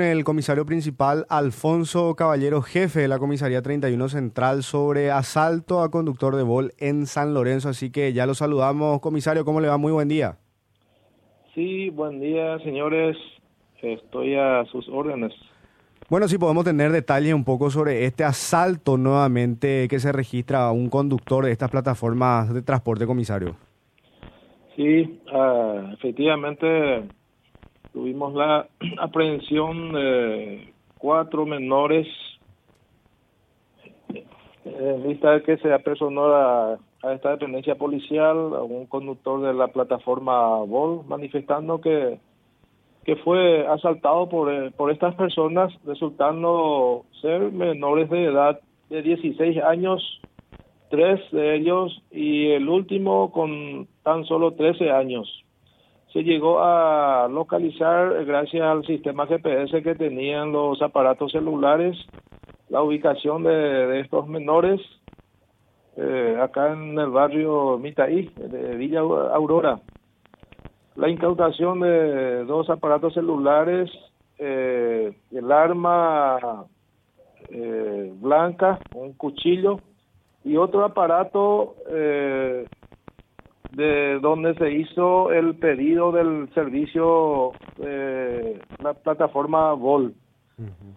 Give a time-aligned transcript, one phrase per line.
[0.00, 6.36] El comisario principal Alfonso Caballero, jefe de la comisaría 31 Central, sobre asalto a conductor
[6.36, 7.68] de Vol en San Lorenzo.
[7.68, 9.44] Así que ya lo saludamos, comisario.
[9.44, 9.78] ¿Cómo le va?
[9.78, 10.36] Muy buen día.
[11.54, 13.16] Sí, buen día, señores.
[13.80, 15.32] Estoy a sus órdenes.
[16.10, 20.72] Bueno, si podemos tener detalles un poco sobre este asalto nuevamente que se registra a
[20.72, 23.56] un conductor de estas plataformas de transporte, comisario.
[24.76, 27.08] Sí, uh, efectivamente
[27.96, 28.68] tuvimos la
[28.98, 32.06] aprehensión de cuatro menores
[34.66, 36.78] en vista de que se apersonó a,
[37.14, 42.18] esta dependencia policial a un conductor de la plataforma Vol manifestando que
[43.04, 48.60] que fue asaltado por, eh, por estas personas resultando ser menores de edad
[48.90, 50.02] de 16 años,
[50.90, 55.45] tres de ellos y el último con tan solo 13 años
[56.16, 61.94] se llegó a localizar gracias al sistema GPS que tenían los aparatos celulares
[62.70, 64.80] la ubicación de, estos menores
[65.98, 69.80] eh, acá en el barrio Mitaí, de Villa Aurora.
[70.94, 73.90] La incautación de dos aparatos celulares,
[74.38, 76.64] eh, el arma
[77.50, 79.80] eh, blanca, un cuchillo
[80.44, 82.64] y otro aparato eh,
[83.76, 90.14] de donde se hizo el pedido del servicio de la plataforma Vol.
[90.58, 90.94] Uh -huh.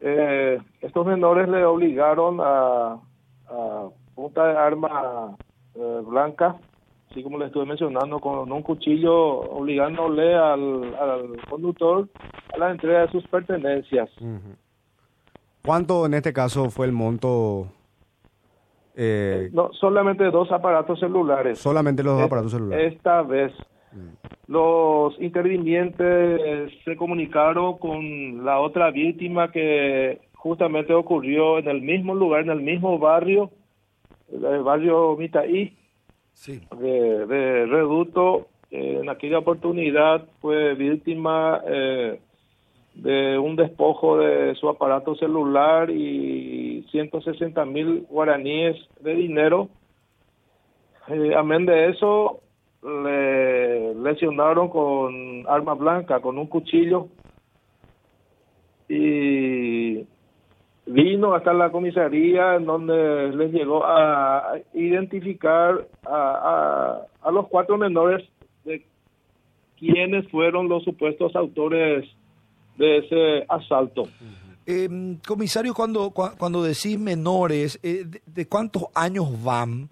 [0.00, 3.00] eh, estos menores le obligaron a,
[3.48, 5.36] a punta de arma
[5.74, 6.54] eh, blanca,
[7.10, 9.16] así como le estuve mencionando, con un cuchillo
[9.50, 12.08] obligándole al, al conductor
[12.54, 14.08] a la entrega de sus pertenencias.
[14.20, 14.56] Uh -huh.
[15.66, 17.66] ¿Cuánto en este caso fue el monto
[18.96, 21.58] eh, no, solamente dos aparatos celulares.
[21.58, 22.94] Solamente los dos es, aparatos celulares.
[22.94, 23.52] Esta vez.
[23.92, 24.52] Mm.
[24.52, 32.42] Los intervinientes se comunicaron con la otra víctima que justamente ocurrió en el mismo lugar,
[32.42, 33.50] en el mismo barrio,
[34.30, 35.74] el barrio Mitaí,
[36.32, 36.60] sí.
[36.78, 38.48] de, de Reducto.
[38.70, 42.20] Eh, en aquella oportunidad fue víctima eh,
[42.94, 49.68] de un despojo de su aparato celular y 160 mil guaraníes de dinero.
[51.08, 52.40] Eh, amén de eso,
[52.82, 57.08] le lesionaron con arma blanca, con un cuchillo.
[58.88, 60.06] Y
[60.86, 67.76] vino hasta la comisaría en donde les llegó a identificar a, a, a los cuatro
[67.76, 68.22] menores
[68.64, 68.84] de
[69.78, 72.06] quienes fueron los supuestos autores
[72.76, 74.08] de ese asalto.
[74.66, 79.90] Eh, comisario, cuando, cuando decís menores, eh, de, ¿de, cuántos años van?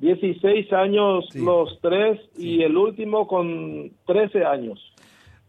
[0.00, 1.40] 16 años sí.
[1.40, 2.56] los tres sí.
[2.58, 4.80] y el último con 13 años.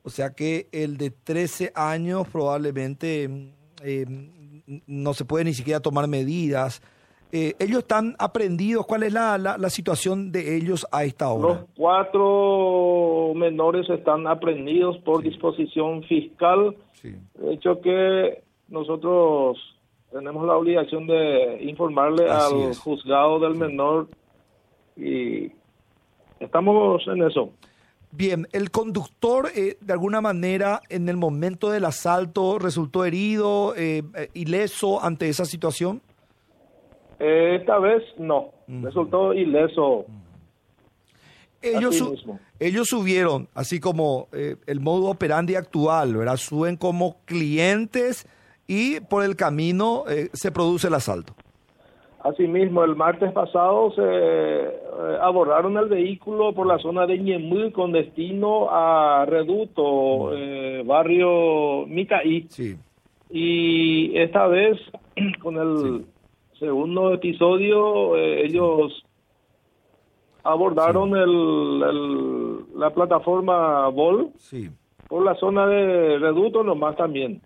[0.04, 3.30] O sea que el de 13 años probablemente
[3.84, 4.06] eh,
[4.88, 6.82] no se puede ni siquiera tomar medidas.
[7.32, 8.86] Eh, ellos están aprendidos.
[8.88, 11.60] ¿Cuál es la, la, la, situación de ellos a esta hora?
[11.60, 15.30] Los cuatro menores están aprendidos por sí.
[15.30, 16.76] disposición fiscal.
[16.94, 17.16] Sí.
[17.36, 19.58] De hecho que nosotros
[20.12, 22.80] tenemos la obligación de informarle Así al es.
[22.80, 24.08] juzgado del menor
[24.98, 25.52] y
[26.40, 27.52] estamos en eso.
[28.12, 34.02] Bien, el conductor eh, de alguna manera en el momento del asalto resultó herido, eh,
[34.34, 36.02] ileso ante esa situación.
[37.20, 40.06] Eh, esta vez no, resultó ileso.
[41.62, 42.02] Ellos,
[42.60, 46.38] ellos subieron, así como eh, el modo operandi actual, ¿verdad?
[46.38, 48.26] Suben como clientes
[48.66, 51.34] y por el camino eh, se produce el asalto.
[52.24, 54.72] Asimismo, el martes pasado se eh,
[55.22, 60.32] abordaron el vehículo por la zona de Ñemú con destino a Reduto,
[60.86, 62.46] barrio Micaí.
[62.50, 62.78] Sí.
[63.30, 64.78] Y esta vez,
[65.42, 66.06] con el...
[66.06, 66.19] Sí
[66.60, 69.04] segundo episodio, eh, ellos
[70.44, 71.16] abordaron sí.
[71.16, 74.70] el, el, la plataforma Vol sí.
[75.08, 77.42] por la zona de Reducto nomás también.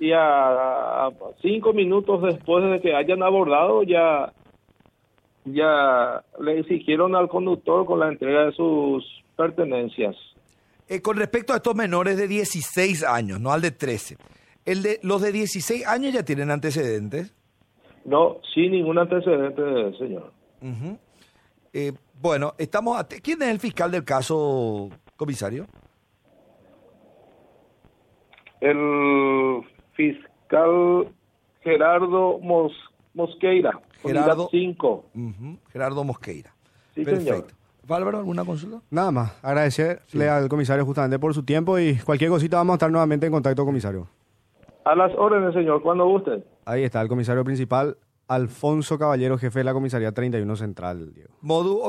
[0.00, 1.10] Y a, a,
[1.42, 4.32] cinco minutos después de que hayan abordado ya
[5.44, 9.04] ya le exigieron al conductor con la entrega de sus
[9.36, 10.16] pertenencias.
[10.88, 14.16] Eh, con respecto a estos menores de 16 años, no al de 13,
[14.64, 17.34] el de, ¿los de 16 años ya tienen antecedentes?
[18.08, 19.62] No, sin ningún antecedente,
[19.98, 20.32] señor.
[20.62, 20.98] Uh -huh.
[21.74, 23.04] eh, bueno, estamos.
[23.22, 25.66] ¿Quién es el fiscal del caso, comisario?
[28.62, 29.62] El
[29.92, 31.08] fiscal
[31.60, 32.72] Gerardo Mos
[33.12, 35.04] Mosqueira, Gerardo 5.
[35.14, 35.58] Uh -huh.
[35.70, 36.54] Gerardo Mosqueira.
[36.94, 37.34] Sí, Perfecto.
[37.34, 37.58] Señor.
[37.90, 38.80] Álvaro, ¿alguna consulta?
[38.90, 42.90] Nada más, agradecerle al comisario justamente por su tiempo y cualquier cosita vamos a estar
[42.90, 44.08] nuevamente en contacto, comisario.
[44.84, 46.42] A las órdenes, señor, cuando guste.
[46.68, 51.32] Ahí está el comisario principal, Alfonso Caballero, jefe de la comisaría 31 Central, Diego.
[51.40, 51.80] Modu